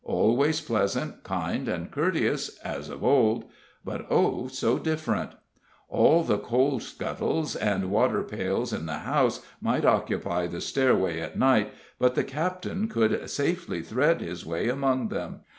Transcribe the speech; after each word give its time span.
Always 0.03 0.61
pleasant, 0.61 1.23
kind, 1.23 1.67
and 1.67 1.91
courteous, 1.91 2.57
as 2.63 2.89
of 2.89 3.03
old, 3.03 3.43
but 3.85 4.07
oh, 4.09 4.47
so 4.47 4.79
different! 4.79 5.33
All 5.89 6.23
the 6.23 6.39
coal 6.39 6.79
scuttles 6.79 7.55
and 7.55 7.91
water 7.91 8.23
pails 8.23 8.73
in 8.73 8.87
the 8.87 8.97
house 9.05 9.41
might 9.61 9.85
occupy 9.85 10.47
the 10.47 10.59
stairway 10.59 11.19
at 11.19 11.37
night, 11.37 11.71
but 11.99 12.15
the 12.15 12.23
captain 12.23 12.87
could 12.87 13.29
safely 13.29 13.83
thread 13.83 14.21
his 14.21 14.43
way 14.43 14.69
among 14.69 15.09
them. 15.09 15.41